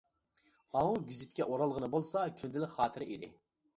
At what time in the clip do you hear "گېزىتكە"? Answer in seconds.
1.09-1.47